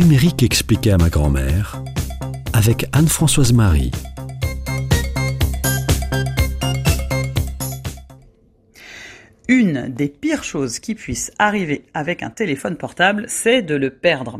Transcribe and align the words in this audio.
numérique 0.00 0.42
expliqué 0.42 0.92
à 0.92 0.96
ma 0.96 1.10
grand-mère 1.10 1.84
avec 2.54 2.86
Anne-Françoise 2.94 3.52
Marie. 3.52 3.90
Une 9.46 9.88
des 9.90 10.08
pires 10.08 10.42
choses 10.42 10.78
qui 10.78 10.94
puissent 10.94 11.32
arriver 11.38 11.84
avec 11.92 12.22
un 12.22 12.30
téléphone 12.30 12.76
portable, 12.76 13.26
c'est 13.28 13.60
de 13.60 13.74
le 13.74 13.90
perdre. 13.90 14.38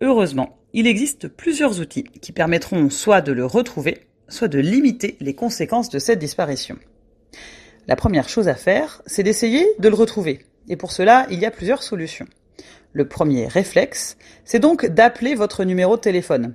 Heureusement, 0.00 0.58
il 0.72 0.86
existe 0.86 1.28
plusieurs 1.28 1.78
outils 1.78 2.04
qui 2.04 2.32
permettront 2.32 2.88
soit 2.88 3.20
de 3.20 3.32
le 3.32 3.44
retrouver, 3.44 4.06
soit 4.28 4.48
de 4.48 4.58
limiter 4.58 5.18
les 5.20 5.34
conséquences 5.34 5.90
de 5.90 5.98
cette 5.98 6.18
disparition. 6.18 6.78
La 7.88 7.96
première 7.96 8.30
chose 8.30 8.48
à 8.48 8.54
faire, 8.54 9.02
c'est 9.04 9.22
d'essayer 9.22 9.66
de 9.78 9.88
le 9.90 9.94
retrouver. 9.94 10.46
Et 10.70 10.76
pour 10.76 10.92
cela, 10.92 11.26
il 11.30 11.40
y 11.40 11.44
a 11.44 11.50
plusieurs 11.50 11.82
solutions. 11.82 12.26
Le 12.92 13.08
premier 13.08 13.46
réflexe, 13.46 14.16
c'est 14.44 14.58
donc 14.58 14.86
d'appeler 14.86 15.34
votre 15.34 15.64
numéro 15.64 15.96
de 15.96 16.02
téléphone. 16.02 16.54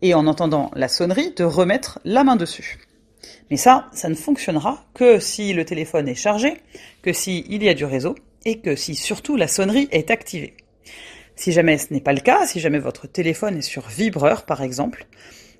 Et 0.00 0.14
en 0.14 0.26
entendant 0.26 0.70
la 0.74 0.88
sonnerie, 0.88 1.32
de 1.34 1.44
remettre 1.44 1.98
la 2.04 2.24
main 2.24 2.36
dessus. 2.36 2.78
Mais 3.50 3.56
ça, 3.56 3.88
ça 3.92 4.08
ne 4.08 4.14
fonctionnera 4.14 4.84
que 4.94 5.18
si 5.18 5.52
le 5.52 5.64
téléphone 5.64 6.08
est 6.08 6.14
chargé, 6.14 6.60
que 7.02 7.12
s'il 7.12 7.62
y 7.62 7.68
a 7.68 7.74
du 7.74 7.84
réseau, 7.84 8.14
et 8.44 8.60
que 8.60 8.76
si 8.76 8.94
surtout 8.94 9.36
la 9.36 9.48
sonnerie 9.48 9.88
est 9.92 10.10
activée. 10.10 10.54
Si 11.36 11.52
jamais 11.52 11.78
ce 11.78 11.92
n'est 11.92 12.00
pas 12.00 12.12
le 12.12 12.20
cas, 12.20 12.46
si 12.46 12.60
jamais 12.60 12.78
votre 12.78 13.06
téléphone 13.06 13.58
est 13.58 13.62
sur 13.62 13.88
vibreur 13.88 14.44
par 14.44 14.62
exemple, 14.62 15.06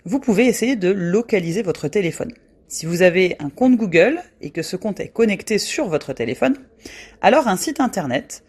vous 0.04 0.20
pouvez 0.20 0.46
essayer 0.46 0.76
de 0.76 0.90
localiser 0.90 1.62
votre 1.62 1.88
téléphone. 1.88 2.32
Si 2.68 2.86
vous 2.86 3.02
avez 3.02 3.36
un 3.38 3.50
compte 3.50 3.76
Google 3.76 4.20
et 4.40 4.50
que 4.50 4.62
ce 4.62 4.76
compte 4.76 5.00
est 5.00 5.08
connecté 5.08 5.58
sur 5.58 5.88
votre 5.88 6.12
téléphone, 6.12 6.56
alors 7.20 7.46
un 7.46 7.56
site 7.56 7.80
internet 7.80 8.42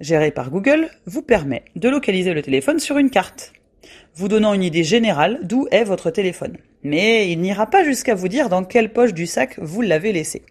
géré 0.00 0.30
par 0.30 0.50
Google 0.50 0.88
vous 1.06 1.22
permet 1.22 1.64
de 1.74 1.88
localiser 1.88 2.34
le 2.34 2.42
téléphone 2.42 2.78
sur 2.78 2.98
une 2.98 3.10
carte, 3.10 3.52
vous 4.14 4.28
donnant 4.28 4.54
une 4.54 4.62
idée 4.62 4.84
générale 4.84 5.40
d'où 5.42 5.66
est 5.70 5.84
votre 5.84 6.10
téléphone. 6.10 6.56
Mais 6.82 7.30
il 7.30 7.40
n'ira 7.40 7.66
pas 7.68 7.84
jusqu'à 7.84 8.14
vous 8.14 8.28
dire 8.28 8.48
dans 8.48 8.64
quelle 8.64 8.92
poche 8.92 9.14
du 9.14 9.26
sac 9.26 9.58
vous 9.58 9.82
l'avez 9.82 10.12
laissé. 10.12 10.42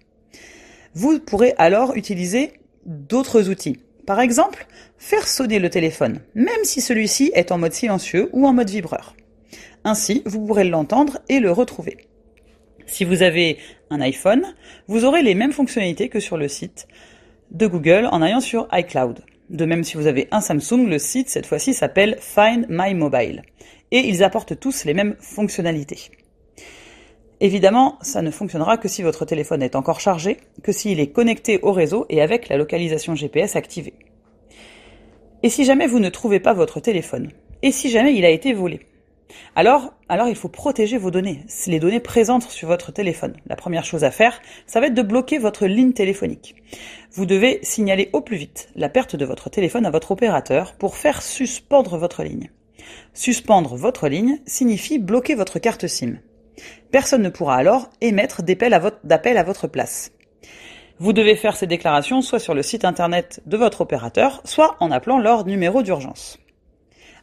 Vous 0.94 1.20
pourrez 1.20 1.54
alors 1.58 1.96
utiliser 1.96 2.54
d'autres 2.86 3.50
outils. 3.50 3.80
Par 4.06 4.20
exemple, 4.20 4.68
faire 4.98 5.28
sonner 5.28 5.60
le 5.60 5.70
téléphone, 5.70 6.20
même 6.36 6.64
si 6.64 6.80
celui-ci 6.82 7.32
est 7.34 7.52
en 7.52 7.58
mode 7.58 7.74
silencieux 7.74 8.30
ou 8.34 8.46
en 8.46 8.54
mode 8.54 8.70
vibreur. 8.70 9.16
Ainsi, 9.84 10.22
vous 10.26 10.46
pourrez 10.46 10.64
l'entendre 10.64 11.20
et 11.28 11.40
le 11.40 11.52
retrouver. 11.52 11.98
Si 12.86 13.04
vous 13.04 13.24
avez 13.24 13.58
un 13.90 14.00
iPhone, 14.00 14.56
vous 14.88 15.06
aurez 15.06 15.24
les 15.24 15.36
mêmes 15.36 15.52
fonctionnalités 15.52 16.10
que 16.10 16.20
sur 16.20 16.38
le 16.38 16.48
site 16.48 16.88
de 17.52 17.68
Google 17.68 18.08
en 18.12 18.22
allant 18.22 18.42
sur 18.42 18.68
iCloud. 18.72 19.24
De 19.50 19.66
même, 19.66 19.84
si 19.84 19.98
vous 19.98 20.08
avez 20.08 20.28
un 20.32 20.42
Samsung, 20.42 20.88
le 20.88 20.98
site 20.98 21.30
cette 21.30 21.46
fois-ci 21.46 21.74
s'appelle 21.74 22.18
Find 22.20 22.66
My 22.70 22.94
Mobile. 22.94 23.44
Et 23.92 24.00
ils 24.00 24.24
apportent 24.24 24.60
tous 24.60 24.86
les 24.86 24.94
mêmes 24.94 25.16
fonctionnalités. 25.20 26.10
Évidemment, 27.42 27.98
ça 28.02 28.22
ne 28.22 28.32
fonctionnera 28.32 28.78
que 28.78 28.88
si 28.88 29.04
votre 29.04 29.26
téléphone 29.26 29.62
est 29.62 29.76
encore 29.76 30.00
chargé, 30.00 30.38
que 30.64 30.72
s'il 30.72 31.00
est 31.00 31.12
connecté 31.12 31.60
au 31.62 31.74
réseau 31.74 32.06
et 32.10 32.22
avec 32.22 32.50
la 32.50 32.58
localisation 32.58 33.14
GPS 33.14 33.56
activée. 33.56 33.94
Et 35.44 35.50
si 35.50 35.66
jamais 35.66 35.86
vous 35.86 36.00
ne 36.00 36.10
trouvez 36.10 36.40
pas 36.40 36.54
votre 36.54 36.80
téléphone 36.80 37.30
Et 37.62 37.72
si 37.72 37.90
jamais 37.90 38.16
il 38.16 38.26
a 38.26 38.30
été 38.30 38.54
volé 38.54 38.80
alors, 39.56 39.94
alors 40.10 40.28
il 40.28 40.36
faut 40.36 40.50
protéger 40.50 40.98
vos 40.98 41.12
données, 41.12 41.46
les 41.68 41.80
données 41.80 42.00
présentes 42.00 42.50
sur 42.50 42.68
votre 42.68 42.92
téléphone. 42.92 43.36
La 43.48 43.56
première 43.56 43.86
chose 43.86 44.04
à 44.04 44.12
faire, 44.12 44.42
ça 44.68 44.80
va 44.80 44.88
être 44.88 44.94
de 44.94 45.02
bloquer 45.02 45.38
votre 45.38 45.66
ligne 45.66 45.94
téléphonique. 45.94 46.56
Vous 47.14 47.26
devez 47.26 47.60
signaler 47.64 48.10
au 48.14 48.22
plus 48.22 48.38
vite 48.38 48.70
la 48.76 48.90
perte 48.90 49.16
de 49.16 49.26
votre 49.26 49.50
téléphone 49.50 49.86
à 49.86 49.92
votre 49.92 50.12
opérateur 50.12 50.74
pour 50.74 50.98
faire 50.98 51.22
suspendre 51.22 51.98
votre 51.98 52.24
ligne. 52.24 52.52
Suspendre 53.14 53.76
votre 53.76 54.10
ligne 54.10 54.40
signifie 54.46 55.00
bloquer 55.00 55.36
votre 55.36 55.60
carte 55.60 55.88
SIM. 55.88 56.18
Personne 56.92 57.22
ne 57.22 57.30
pourra 57.30 57.56
alors 57.56 57.90
émettre 58.02 58.44
d'appel 58.44 58.74
à, 58.74 58.80
votre, 58.80 58.98
à 59.10 59.44
votre 59.44 59.68
place. 59.68 60.12
Vous 61.00 61.14
devez 61.14 61.36
faire 61.36 61.58
ces 61.58 61.68
déclarations 61.68 62.22
soit 62.22 62.40
sur 62.40 62.54
le 62.54 62.64
site 62.64 62.86
internet 62.86 63.42
de 63.46 63.58
votre 63.58 63.82
opérateur, 63.82 64.42
soit 64.46 64.78
en 64.80 64.92
appelant 64.92 65.20
leur 65.20 65.46
numéro 65.46 65.84
d'urgence. 65.84 66.40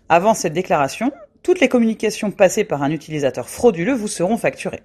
Avant 0.09 0.35
cette 0.35 0.53
déclaration, 0.53 1.11
toutes 1.43 1.61
les 1.61 1.69
communications 1.69 2.31
passées 2.31 2.65
par 2.65 2.83
un 2.83 2.91
utilisateur 2.91 3.49
frauduleux 3.49 3.95
vous 3.95 4.09
seront 4.09 4.37
facturées. 4.37 4.83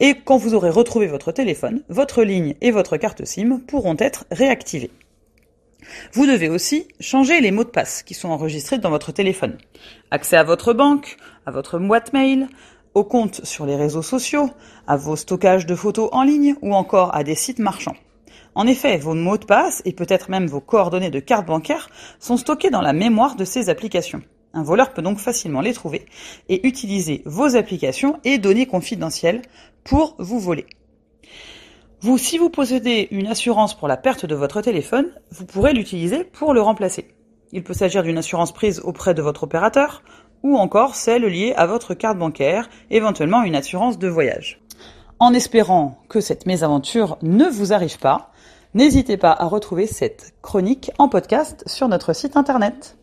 Et 0.00 0.14
quand 0.24 0.36
vous 0.36 0.54
aurez 0.54 0.70
retrouvé 0.70 1.06
votre 1.06 1.32
téléphone, 1.32 1.82
votre 1.88 2.22
ligne 2.22 2.54
et 2.60 2.70
votre 2.70 2.96
carte 2.96 3.24
SIM 3.24 3.60
pourront 3.66 3.96
être 3.98 4.24
réactivées. 4.30 4.90
Vous 6.12 6.26
devez 6.26 6.48
aussi 6.48 6.88
changer 7.00 7.40
les 7.40 7.50
mots 7.50 7.64
de 7.64 7.68
passe 7.68 8.02
qui 8.02 8.14
sont 8.14 8.28
enregistrés 8.28 8.78
dans 8.78 8.90
votre 8.90 9.12
téléphone. 9.12 9.58
Accès 10.10 10.36
à 10.36 10.44
votre 10.44 10.72
banque, 10.72 11.16
à 11.46 11.50
votre 11.50 11.78
boîte 11.78 12.12
mail, 12.12 12.48
aux 12.94 13.04
comptes 13.04 13.44
sur 13.44 13.66
les 13.66 13.76
réseaux 13.76 14.02
sociaux, 14.02 14.50
à 14.86 14.96
vos 14.96 15.16
stockages 15.16 15.66
de 15.66 15.74
photos 15.74 16.08
en 16.12 16.22
ligne 16.22 16.54
ou 16.62 16.74
encore 16.74 17.14
à 17.14 17.24
des 17.24 17.34
sites 17.34 17.58
marchands. 17.58 17.96
En 18.54 18.66
effet, 18.66 18.98
vos 18.98 19.14
mots 19.14 19.38
de 19.38 19.46
passe 19.46 19.82
et 19.84 19.92
peut-être 19.92 20.30
même 20.30 20.46
vos 20.46 20.60
coordonnées 20.60 21.10
de 21.10 21.20
carte 21.20 21.46
bancaire 21.46 21.88
sont 22.18 22.36
stockés 22.36 22.70
dans 22.70 22.82
la 22.82 22.92
mémoire 22.92 23.34
de 23.34 23.44
ces 23.44 23.70
applications. 23.70 24.22
Un 24.54 24.62
voleur 24.62 24.92
peut 24.92 25.02
donc 25.02 25.18
facilement 25.18 25.60
les 25.60 25.72
trouver 25.72 26.06
et 26.48 26.66
utiliser 26.66 27.22
vos 27.24 27.56
applications 27.56 28.20
et 28.24 28.38
données 28.38 28.66
confidentielles 28.66 29.42
pour 29.84 30.14
vous 30.18 30.38
voler. 30.38 30.66
Vous, 32.00 32.18
si 32.18 32.36
vous 32.36 32.50
possédez 32.50 33.08
une 33.12 33.28
assurance 33.28 33.74
pour 33.74 33.88
la 33.88 33.96
perte 33.96 34.26
de 34.26 34.34
votre 34.34 34.60
téléphone, 34.60 35.06
vous 35.30 35.46
pourrez 35.46 35.72
l'utiliser 35.72 36.24
pour 36.24 36.52
le 36.52 36.60
remplacer. 36.60 37.14
Il 37.52 37.62
peut 37.62 37.74
s'agir 37.74 38.02
d'une 38.02 38.18
assurance 38.18 38.52
prise 38.52 38.80
auprès 38.80 39.14
de 39.14 39.22
votre 39.22 39.44
opérateur 39.44 40.02
ou 40.42 40.56
encore 40.56 40.96
celle 40.96 41.24
liée 41.24 41.54
à 41.56 41.66
votre 41.66 41.94
carte 41.94 42.18
bancaire, 42.18 42.68
éventuellement 42.90 43.44
une 43.44 43.54
assurance 43.54 43.98
de 43.98 44.08
voyage. 44.08 44.60
En 45.20 45.32
espérant 45.32 46.02
que 46.08 46.20
cette 46.20 46.46
mésaventure 46.46 47.18
ne 47.22 47.44
vous 47.44 47.72
arrive 47.72 47.98
pas, 47.98 48.32
n'hésitez 48.74 49.16
pas 49.16 49.32
à 49.32 49.44
retrouver 49.44 49.86
cette 49.86 50.34
chronique 50.42 50.90
en 50.98 51.08
podcast 51.08 51.62
sur 51.66 51.86
notre 51.86 52.12
site 52.12 52.36
internet. 52.36 52.96